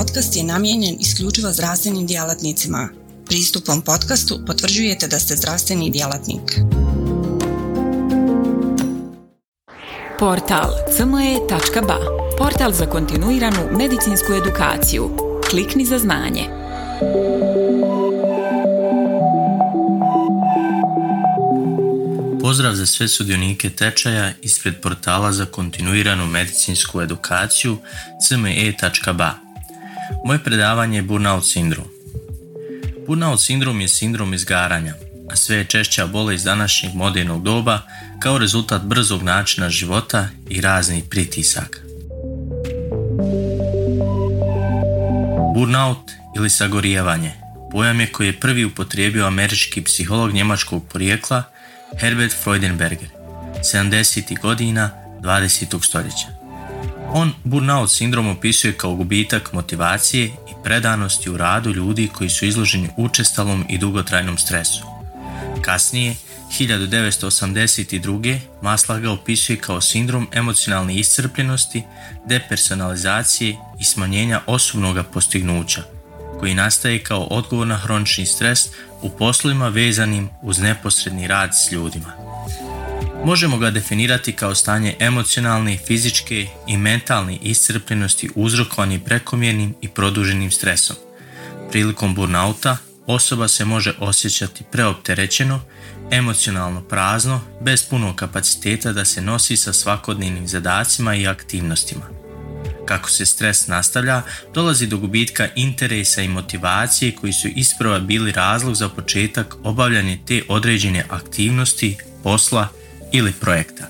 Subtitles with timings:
[0.00, 2.88] podcast je namijenjen isključivo zdravstvenim djelatnicima.
[3.26, 6.60] Pristupom podcastu potvrđujete da ste zdravstveni djelatnik.
[10.18, 11.98] Portal cme.ba
[12.38, 15.10] Portal za kontinuiranu medicinsku edukaciju.
[15.50, 16.44] Klikni za znanje.
[22.40, 27.78] Pozdrav za sve sudionike tečaja ispred portala za kontinuiranu medicinsku edukaciju
[28.28, 29.49] cme.ba.
[30.24, 31.84] Moje predavanje je Burnout sindrom.
[33.06, 34.94] Burnout sindrom je sindrom izgaranja,
[35.30, 37.80] a sve je češća bole iz današnjeg modernog doba
[38.18, 41.78] kao rezultat brzog načina života i raznih pritisaka.
[45.54, 47.32] Burnout ili sagorijevanje
[47.72, 51.42] pojam je koji je prvi upotrijebio američki psiholog njemačkog porijekla
[51.98, 53.08] Herbert Freudenberger,
[53.74, 54.40] 70.
[54.40, 54.90] godina
[55.20, 55.84] 20.
[55.84, 56.39] stoljeća.
[57.12, 62.88] On burnout sindrom opisuje kao gubitak motivacije i predanosti u radu ljudi koji su izloženi
[62.96, 64.84] učestalom i dugotrajnom stresu.
[65.62, 66.16] Kasnije,
[66.58, 68.38] 1982.
[68.62, 71.82] Masla ga opisuje kao sindrom emocionalne iscrpljenosti,
[72.26, 75.82] depersonalizacije i smanjenja osobnog postignuća,
[76.40, 78.68] koji nastaje kao odgovor na hronični stres
[79.02, 82.29] u poslovima vezanim uz neposredni rad s ljudima.
[83.24, 90.96] Možemo ga definirati kao stanje emocionalne, fizičke i mentalne iscrpljenosti uzrokovani prekomjernim i produženim stresom.
[91.70, 95.60] Prilikom burnauta osoba se može osjećati preopterećeno,
[96.10, 102.06] emocionalno prazno, bez punog kapaciteta da se nosi sa svakodnevnim zadacima i aktivnostima.
[102.86, 104.22] Kako se stres nastavlja,
[104.54, 110.42] dolazi do gubitka interesa i motivacije koji su isprava bili razlog za početak obavljanja te
[110.48, 112.68] određene aktivnosti, posla
[113.12, 113.84] ili projekta.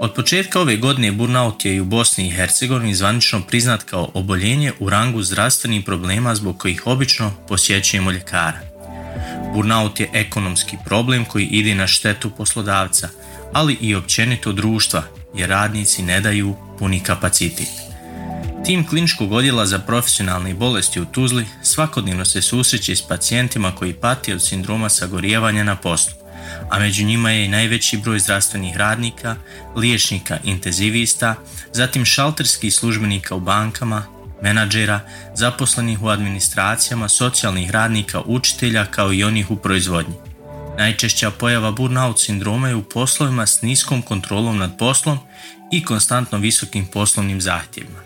[0.00, 4.72] Od početka ove godine burnout je i u Bosni i Hercegovini zvanično priznat kao oboljenje
[4.78, 8.60] u rangu zdravstvenih problema zbog kojih obično posjećujemo ljekara.
[9.54, 13.08] Burnout je ekonomski problem koji ide na štetu poslodavca,
[13.52, 15.02] ali i općenito društva
[15.34, 17.68] jer radnici ne daju puni kapacitet.
[18.64, 24.32] Tim kliničkog odjela za profesionalne bolesti u Tuzli svakodnevno se susreće s pacijentima koji pati
[24.32, 26.23] od sindroma sagorijevanja na poslu,
[26.70, 29.36] a među njima je i najveći broj zdravstvenih radnika,
[29.76, 31.34] liječnika intenzivista,
[31.72, 34.02] zatim šalterskih službenika u bankama,
[34.42, 35.00] menadžera,
[35.34, 40.14] zaposlenih u administracijama, socijalnih radnika, učitelja kao i onih u proizvodnji.
[40.78, 45.18] Najčešća pojava burnout sindroma je u poslovima s niskom kontrolom nad poslom
[45.72, 48.03] i konstantno visokim poslovnim zahtjevima.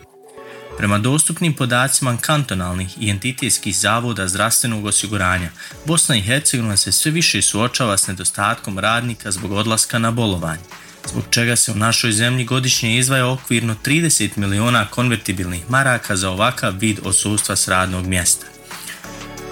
[0.79, 5.51] Prema dostupnim podacima kantonalnih i entitetskih zavoda zdravstvenog osiguranja,
[5.85, 10.63] Bosna i Hercegovina se sve više suočava s nedostatkom radnika zbog odlaska na bolovanje,
[11.11, 16.75] zbog čega se u našoj zemlji godišnje izvaja okvirno 30 miliona konvertibilnih maraka za ovakav
[16.77, 18.47] vid odsustva s radnog mjesta.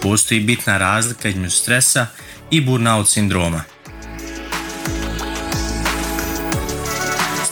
[0.02, 2.06] Postoji bitna razlika između stresa
[2.50, 3.64] i burnout sindroma–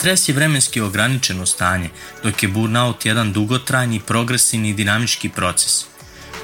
[0.05, 1.89] Stres je vremenski ograničeno stanje,
[2.23, 5.85] dok je burnout jedan dugotrajni, progresivni i dinamički proces.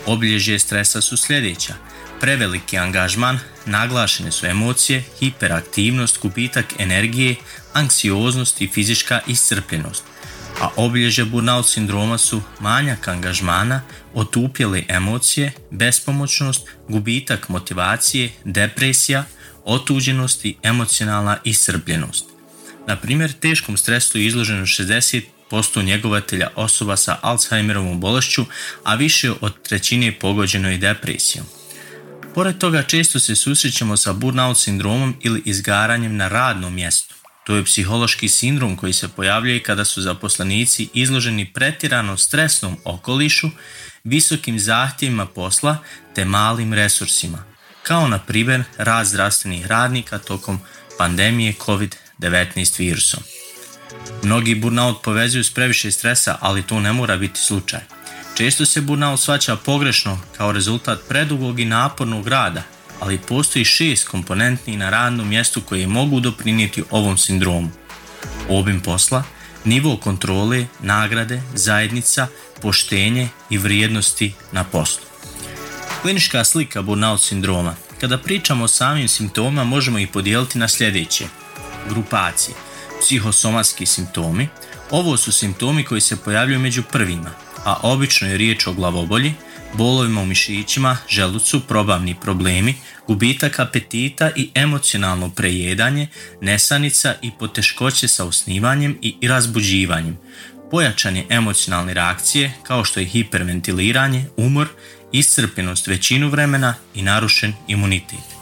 [0.06, 1.74] Obilježje stresa su sljedeća.
[2.20, 7.36] Preveliki angažman, naglašene su emocije, hiperaktivnost, gubitak energije,
[7.72, 10.04] anksioznost i fizička iscrpljenost.
[10.60, 13.82] A obilježje burnout sindroma su manjak angažmana,
[14.14, 19.24] otupjele emocije, bespomoćnost, gubitak motivacije, depresija,
[19.64, 22.39] otuđenost i emocionalna iscrpljenost.
[22.86, 25.22] Na primjer, teškom stresu je izloženo 60%
[25.84, 28.44] njegovatelja osoba sa Alzheimerovom bolešću,
[28.84, 31.46] a više od trećine pogođeno i depresijom.
[32.34, 37.14] Pored toga često se susrećemo sa burnout sindromom ili izgaranjem na radnom mjestu.
[37.46, 43.50] To je psihološki sindrom koji se pojavljuje kada su zaposlenici izloženi pretirano stresnom okolišu,
[44.04, 45.78] visokim zahtjevima posla
[46.14, 47.44] te malim resursima,
[47.82, 50.60] kao na primjer rad zdravstvenih radnika tokom
[50.98, 51.99] pandemije COVID-19.
[52.20, 53.22] 19 virusom.
[54.22, 57.80] Mnogi burnout povezuju s previše stresa, ali to ne mora biti slučaj.
[58.34, 62.62] Često se burnout svaća pogrešno kao rezultat predugog i napornog rada,
[63.00, 67.70] ali postoji šest komponentni na radnom mjestu koje mogu doprinijeti ovom sindromu.
[68.48, 69.24] Obim posla,
[69.64, 72.26] nivo kontrole, nagrade, zajednica,
[72.62, 75.04] poštenje i vrijednosti na poslu.
[76.02, 77.74] Klinička slika burnout sindroma.
[78.00, 81.24] Kada pričamo o samim simptomima možemo ih podijeliti na sljedeće–
[81.88, 82.54] grupacije.
[83.00, 84.48] Psihosomatski simptomi.
[84.90, 87.30] Ovo su simptomi koji se pojavljuju među prvima,
[87.64, 89.34] a obično je riječ o glavobolji,
[89.74, 92.74] bolovima u mišićima, želucu, probavni problemi,
[93.06, 96.08] gubitak apetita i emocionalno prejedanje,
[96.40, 100.18] nesanica i poteškoće sa osnivanjem i razbuđivanjem.
[100.70, 104.68] pojačanje emocionalne reakcije kao što je hiperventiliranje, umor,
[105.12, 108.39] iscrpljenost većinu vremena i narušen imunitet.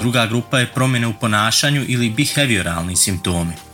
[0.00, 3.67] Druga grupa je promjene u ponašanju ili behavioralni simptomi.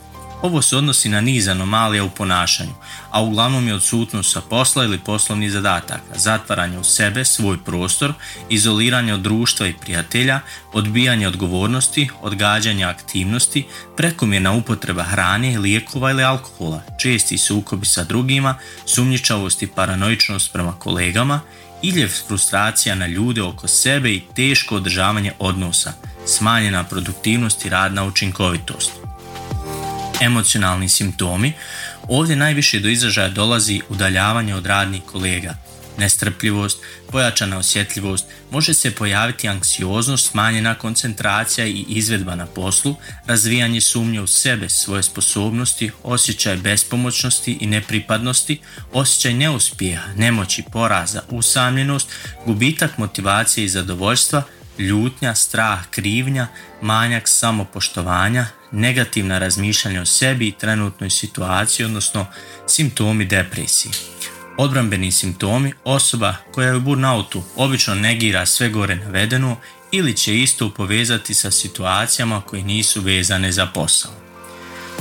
[0.45, 2.73] Ovo se odnosi na niz anomalija u ponašanju,
[3.11, 8.13] a uglavnom je odsutnost sa posla ili poslovnih zadataka, zatvaranje u sebe, svoj prostor,
[8.49, 10.41] izoliranje od društva i prijatelja,
[10.73, 18.55] odbijanje odgovornosti, odgađanje aktivnosti, prekomjerna upotreba hrane, lijekova ili alkohola, česti sukobi sa drugima,
[18.87, 21.41] sumnjičavost i paranoičnost prema kolegama,
[21.83, 25.93] iljev frustracija na ljude oko sebe i teško održavanje odnosa,
[26.27, 29.04] smanjena produktivnost i radna učinkovitost.
[30.25, 31.53] Emocionalni simptomi
[32.09, 35.55] ovdje najviše do izražaja dolazi udaljavanje od radnih kolega,
[35.99, 36.79] nestrpljivost,
[37.11, 44.27] pojačana osjetljivost, može se pojaviti anksioznost, smanjena koncentracija i izvedba na poslu, razvijanje sumnje u
[44.27, 48.61] sebe, svoje sposobnosti, osjećaj bespomoćnosti i nepripadnosti,
[48.93, 52.09] osjećaj neuspjeha, nemoći, poraza, usamljenost,
[52.47, 54.43] gubitak motivacije i zadovoljstva,
[54.79, 56.47] ljutnja, strah, krivnja,
[56.83, 62.27] manjak samopoštovanja, negativna razmišljanja o sebi i trenutnoj situaciji, odnosno
[62.67, 63.93] simptomi depresije.
[64.59, 69.57] Odbrambeni simptomi osoba koja je u burnoutu obično negira sve gore navedeno
[69.93, 74.13] ili će isto povezati sa situacijama koje nisu vezane za posao.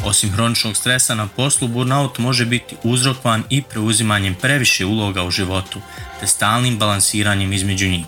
[0.04, 5.82] Osim hroničnog stresa na poslu, burnout može biti uzrokovan i preuzimanjem previše uloga u životu,
[6.20, 8.06] te stalnim balansiranjem između njih.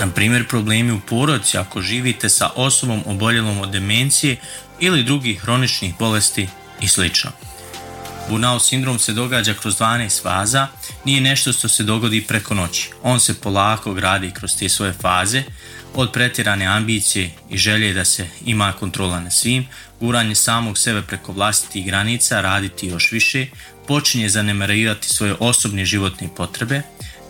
[0.00, 4.36] Na primjer, problemi u porodici ako živite sa osobom oboljelom od demencije
[4.80, 6.48] ili drugih hroničnih bolesti
[6.80, 7.04] i sl.
[8.28, 10.66] Burnout sindrom se događa kroz 12 faza,
[11.04, 12.90] nije nešto što se dogodi preko noći.
[13.02, 15.42] On se polako gradi kroz te svoje faze,
[15.94, 19.66] od pretjerane ambicije i želje da se ima kontrola na svim,
[20.00, 23.46] guranje samog sebe preko vlastitih granica, raditi još više,
[23.86, 26.82] počinje zanemarivati svoje osobne životne potrebe,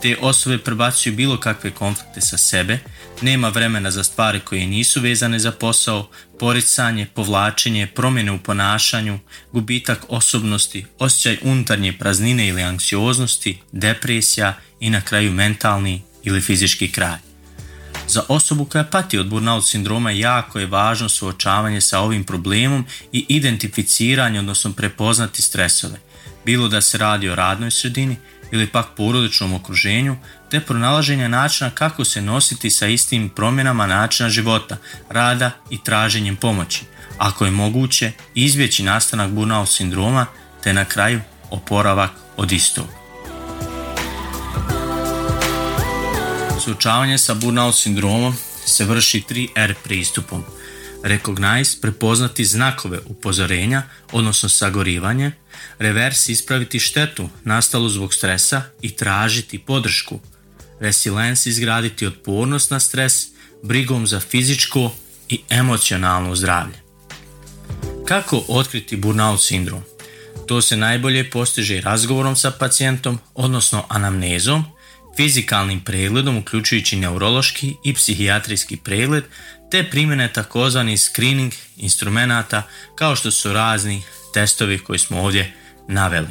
[0.05, 2.79] te osobe prebacuju bilo kakve konflikte sa sebe,
[3.23, 6.09] nema vremena za stvari koje nisu vezane za posao,
[6.39, 9.19] poricanje, povlačenje, promjene u ponašanju,
[9.53, 17.19] gubitak osobnosti, osjećaj unutarnje praznine ili anksioznosti, depresija i na kraju mentalni ili fizički kraj.
[18.09, 23.27] Za osobu koja pati od burnout sindroma jako je važno suočavanje sa ovim problemom i
[23.29, 25.97] identificiranje, odnosno prepoznati stresove,
[26.45, 28.17] bilo da se radi o radnoj sredini,
[28.53, 30.17] ili pak porodičnom okruženju,
[30.51, 34.77] te pronalaženja načina kako se nositi sa istim promjenama načina života,
[35.11, 36.85] rada i traženjem pomoći.
[37.19, 40.27] Ako je moguće, izbjeći nastanak burnout sindroma,
[40.63, 41.21] te na kraju
[41.51, 42.87] oporavak od istog.
[46.65, 48.37] Suočavanje sa burnout sindromom
[48.67, 50.45] se vrši 3R pristupom.
[51.03, 53.83] Recognize, prepoznati znakove upozorenja,
[54.13, 55.33] odnosno sagorivanje,
[55.79, 60.21] reverse ispraviti štetu nastalu zbog stresa i tražiti podršku,
[60.81, 63.27] resilience izgraditi otpornost na stres,
[63.63, 64.91] brigom za fizičko
[65.29, 66.75] i emocionalno zdravlje.
[68.05, 69.83] Kako otkriti burnout sindrom?
[70.47, 74.65] To se najbolje postiže razgovorom sa pacijentom, odnosno anamnezom,
[75.17, 79.25] fizikalnim pregledom uključujući neurološki i psihijatrijski pregled,
[79.71, 82.63] te primjene takozvani screening instrumenata
[82.95, 84.03] kao što su razni
[84.35, 85.53] testovi koji smo ovdje
[85.89, 86.29] naveli.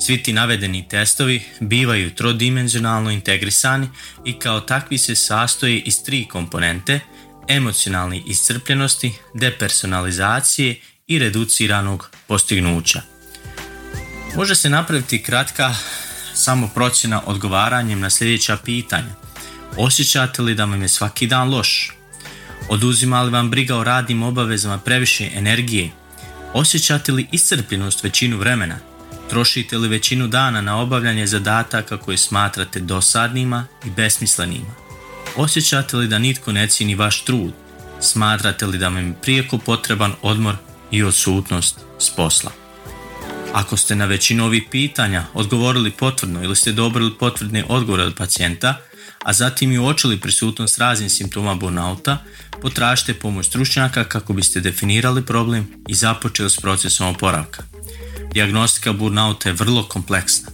[0.00, 3.88] Svi ti navedeni testovi bivaju trodimenzionalno integrisani
[4.24, 7.00] i kao takvi se sastoji iz tri komponente
[7.48, 13.02] emocionalne iscrpljenosti, depersonalizacije i reduciranog postignuća.
[14.36, 15.74] Može se napraviti kratka
[16.36, 19.14] samo procjena odgovaranjem na sljedeća pitanja.
[19.76, 21.92] Osjećate li da vam je svaki dan loš?
[22.68, 25.90] Oduzima li vam briga o radnim obavezama previše energije?
[26.52, 28.78] Osjećate li iscrpljenost većinu vremena?
[29.30, 34.74] Trošite li većinu dana na obavljanje zadataka koje smatrate dosadnima i besmislenima?
[35.36, 37.52] Osjećate li da nitko ne cijeni vaš trud?
[38.00, 40.56] Smatrate li da vam je prijeko potreban odmor
[40.90, 42.65] i odsutnost s posla?
[43.56, 48.80] Ako ste na većinu ovih pitanja odgovorili potvrdno ili ste dobili potvrdne odgovore od pacijenta,
[49.24, 52.18] a zatim i uočili prisutnost raznih simptoma burnouta,
[52.62, 57.62] potražite pomoć stručnjaka kako biste definirali problem i započeli s procesom oporavka.
[58.32, 60.50] Dijagnostika burnouta je vrlo kompleksna,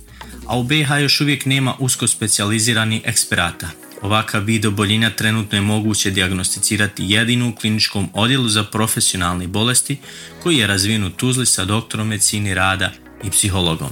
[0.46, 3.81] a u BiH još uvijek nema usko specijaliziranih eksperata.
[4.02, 9.96] Ovakav vid oboljenja trenutno je moguće dijagnosticirati jedinu u kliničkom odjelu za profesionalne bolesti
[10.42, 12.90] koji je razvijen u Tuzli sa doktorom medicini rada
[13.24, 13.90] i psihologom.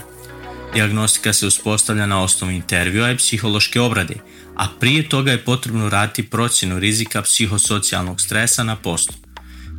[0.75, 4.14] Dijagnostika se uspostavlja na osnovu intervjua i psihološke obrade,
[4.57, 9.14] a prije toga je potrebno raditi procjenu rizika psihosocijalnog stresa na poslu.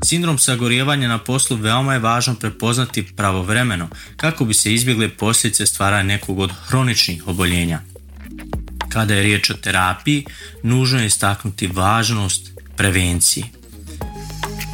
[0.03, 6.03] Sindrom sagorijevanja na poslu veoma je važno prepoznati pravovremeno kako bi se izbjegle posljedice stvaranja
[6.03, 7.90] nekog od hroničnih oboljenja.
[8.93, 10.25] Kada je riječ o terapiji,
[10.63, 13.45] nužno je istaknuti važnost prevencije.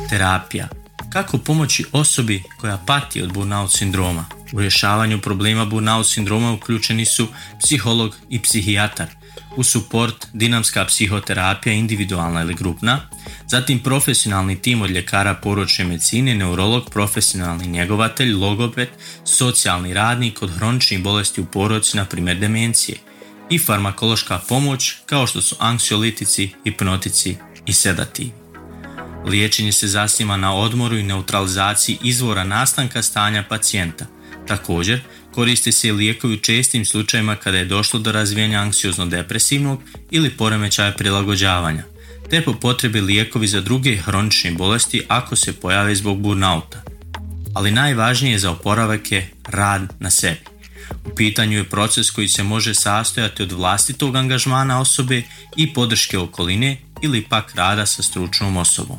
[0.09, 0.67] Terapija.
[1.13, 4.25] Kako pomoći osobi koja pati od burnout sindroma?
[4.53, 7.27] U rješavanju problema burnout sindroma uključeni su
[7.63, 9.07] psiholog i psihijatar,
[9.55, 13.01] u suport dinamska psihoterapija individualna ili grupna,
[13.47, 18.89] zatim profesionalni tim od ljekara poročne medicine, neurolog, profesionalni njegovatelj, logoped,
[19.25, 22.97] socijalni radnik od hroničnih bolesti u porodci, na primjer demencije,
[23.49, 27.35] i farmakološka pomoć kao što su anksiolitici, hipnotici
[27.65, 28.31] i sedativi.
[29.25, 34.05] Liječenje se zasniva na odmoru i neutralizaciji izvora nastanka stanja pacijenta.
[34.47, 35.01] Također,
[35.31, 39.79] koriste se i lijekovi u čestim slučajevima kada je došlo do razvijenja anksiozno-depresivnog
[40.11, 41.83] ili poremećaja prilagođavanja,
[42.29, 46.83] te po potrebi lijekovi za druge hronične bolesti ako se pojave zbog burnauta.
[47.53, 50.56] Ali najvažnije za oporavak je rad na sebi.
[51.11, 55.23] U pitanju je proces koji se može sastojati od vlastitog angažmana osobe
[55.55, 58.97] i podrške okoline ili pak rada sa stručnom osobom.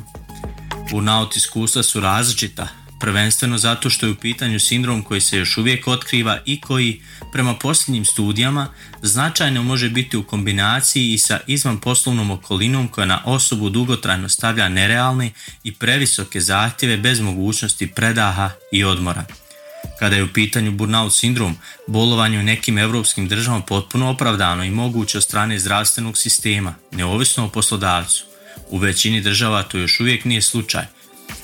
[0.91, 2.67] Burnout iskustva su različita,
[2.99, 7.01] prvenstveno zato što je u pitanju sindrom koji se još uvijek otkriva i koji,
[7.31, 8.67] prema posljednjim studijama,
[9.01, 14.69] značajno može biti u kombinaciji i sa izvan poslovnom okolinom koja na osobu dugotrajno stavlja
[14.69, 15.31] nerealne
[15.63, 19.25] i previsoke zahtjeve bez mogućnosti predaha i odmora.
[19.99, 21.57] Kada je u pitanju burnout sindrom,
[21.87, 27.49] bolovanje u nekim europskim državama potpuno opravdano i moguće od strane zdravstvenog sistema, neovisno o
[27.49, 28.25] poslodavcu.
[28.69, 30.85] U većini država to još uvijek nije slučaj,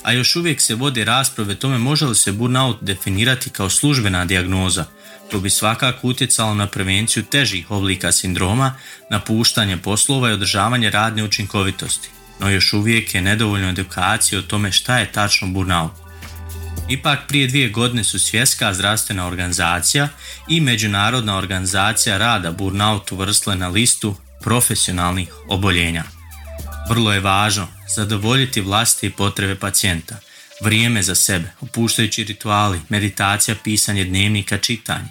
[0.02, 4.84] a još uvijek se vode rasprave tome može li se burnout definirati kao službena dijagnoza.
[5.30, 8.74] To bi svakako utjecalo na prevenciju težih oblika sindroma,
[9.10, 12.08] napuštanje poslova i održavanje radne učinkovitosti.
[12.40, 16.05] No još uvijek je nedovoljno edukacije o tome šta je tačno burnout.
[16.88, 20.08] Ipak prije dvije godine su Svjetska zdravstvena organizacija
[20.48, 26.04] i Međunarodna organizacija rada burnout uvrstile na listu profesionalnih oboljenja.
[26.88, 30.16] Vrlo je važno zadovoljiti vlastite potrebe pacijenta,
[30.60, 35.08] vrijeme za sebe, opuštajući rituali, meditacija, pisanje dnevnika, čitanje,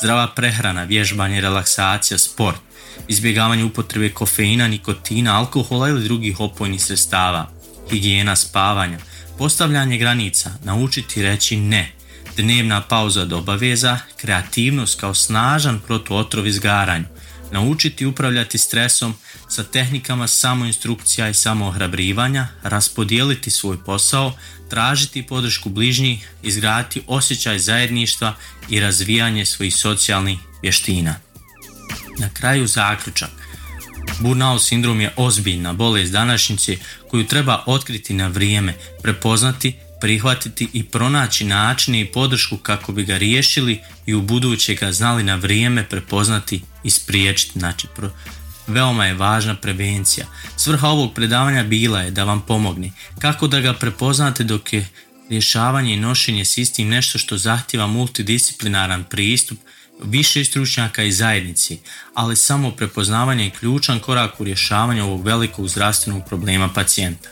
[0.00, 2.60] zdrava prehrana, vježbanje, relaksacija, sport,
[3.08, 7.50] izbjegavanje upotrebe kofeina, nikotina, alkohola ili drugih opojnih sredstava,
[7.90, 8.98] higijena spavanja,
[9.38, 11.92] postavljanje granica, naučiti reći ne,
[12.36, 17.04] dnevna pauza od obaveza, kreativnost kao snažan protuotrov izgaranju,
[17.52, 19.14] naučiti upravljati stresom
[19.48, 24.32] sa tehnikama samoinstrukcija i samoohrabrivanja, raspodijeliti svoj posao,
[24.70, 28.34] tražiti podršku bližnjih, izgraditi osjećaj zajedništva
[28.68, 31.14] i razvijanje svojih socijalnih vještina.
[32.18, 33.45] Na kraju zaključak.
[34.20, 36.76] Burnout sindrom je ozbiljna bolest današnjice
[37.10, 43.16] koju treba otkriti na vrijeme, prepoznati prihvatiti i pronaći načine i podršku kako bi ga
[43.16, 47.58] riješili i u buduće ga znali na vrijeme prepoznati i spriječiti.
[47.58, 47.86] Znači,
[48.66, 50.26] veoma je važna prevencija.
[50.56, 54.88] Svrha ovog predavanja bila je da vam pomogne kako da ga prepoznate dok je
[55.30, 59.58] rješavanje i nošenje s istim nešto što zahtjeva multidisciplinaran pristup
[60.04, 61.78] više stručnjaka i zajednici,
[62.14, 67.28] ali samo prepoznavanje je ključan korak u rješavanju ovog velikog zdravstvenog problema pacijenta.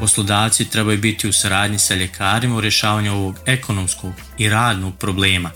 [0.00, 5.50] Poslodavci trebaju biti u saradnji sa ljekarima u rješavanju ovog ekonomskog i radnog problema.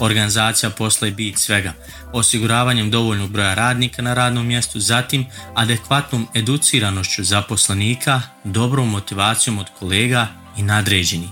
[0.00, 1.72] Organizacija posla je bit svega,
[2.12, 10.28] osiguravanjem dovoljnog broja radnika na radnom mjestu, zatim adekvatnom educiranošću zaposlenika, dobrom motivacijom od kolega
[10.56, 11.30] i nadređenih.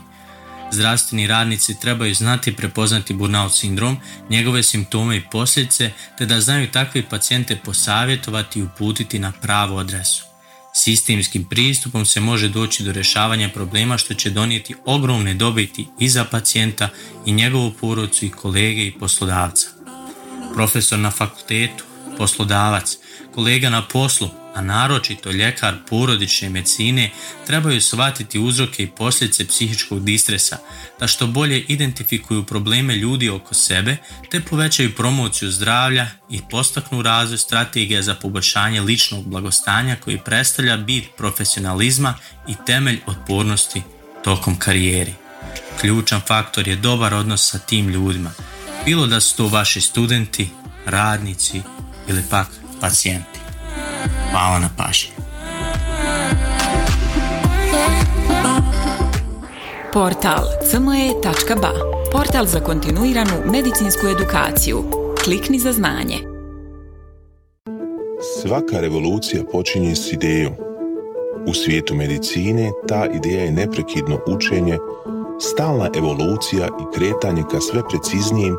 [0.73, 3.97] Zdravstveni radnici trebaju znati prepoznati burnout sindrom,
[4.31, 10.25] njegove simptome i posljedice, te da znaju takve pacijente posavjetovati i uputiti na pravu adresu.
[10.77, 16.25] Sistemskim pristupom se može doći do rješavanja problema što će donijeti ogromne dobiti i za
[16.25, 16.89] pacijenta
[17.27, 19.67] i njegovu porodcu i kolege i poslodavca.
[20.55, 21.85] Profesor na fakultetu,
[22.19, 22.97] poslodavac,
[23.35, 27.11] kolega na poslu, a naročito ljekar porodične medicine
[27.47, 30.59] trebaju shvatiti uzroke i posljedice psihičkog distresa,
[31.01, 33.97] da što bolje identifikuju probleme ljudi oko sebe
[34.31, 41.05] te povećaju promociju zdravlja i postaknu razvoj strategija za poboljšanje ličnog blagostanja koji predstavlja bit
[41.17, 42.15] profesionalizma
[42.49, 43.83] i temelj otpornosti
[44.25, 45.15] tokom karijeri.
[45.81, 48.31] Ključan faktor je dobar odnos sa tim ljudima,
[48.85, 50.49] bilo da su to vaši studenti,
[50.87, 51.63] radnici
[52.09, 52.47] ili pak
[52.81, 53.41] pacijenti.
[54.31, 55.11] Hvala na pažnji.
[59.93, 61.73] Portal cme.ba
[62.13, 64.85] Portal za kontinuiranu medicinsku edukaciju.
[65.25, 66.19] Klikni za znanje.
[68.43, 70.53] Svaka revolucija počinje s idejom.
[71.47, 74.79] U svijetu medicine ta ideja je neprekidno učenje,
[75.41, 78.57] stalna evolucija i kretanje ka sve preciznijim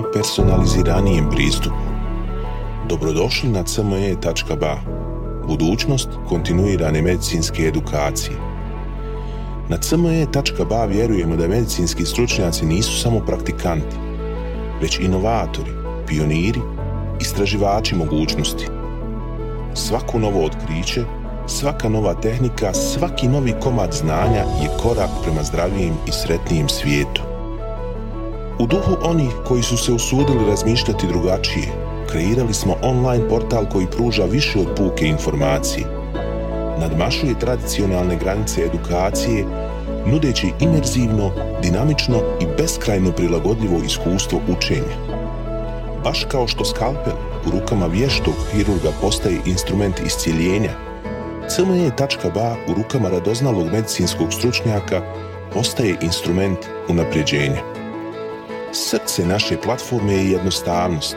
[0.00, 1.99] i personaliziranijem pristupu.
[2.90, 4.76] Dobrodošli na cme.ba,
[5.46, 8.36] budućnost kontinuirane medicinske edukacije.
[9.68, 13.96] Na cme.ba vjerujemo da medicinski stručnjaci nisu samo praktikanti,
[14.82, 15.70] već inovatori,
[16.06, 16.60] pioniri,
[17.20, 18.66] istraživači mogućnosti.
[19.74, 21.04] Svako novo otkriće
[21.46, 27.22] Svaka nova tehnika, svaki novi komad znanja je korak prema zdravijem i sretnijem svijetu.
[28.58, 34.24] U duhu onih koji su se usudili razmišljati drugačije, kreirali smo online portal koji pruža
[34.24, 35.86] više od puke informacije.
[36.80, 39.44] Nadmašuje tradicionalne granice edukacije,
[40.06, 41.30] nudeći imerzivno,
[41.62, 44.96] dinamično i beskrajno prilagodljivo iskustvo učenja.
[46.04, 47.12] Baš kao što skalpel
[47.46, 50.70] u rukama vještog hirurga postaje instrument iscijeljenja,
[51.48, 55.02] CME.ba u rukama radoznalog medicinskog stručnjaka
[55.54, 57.62] postaje instrument unapređenja.
[58.72, 61.16] Srce naše platforme je jednostavnost.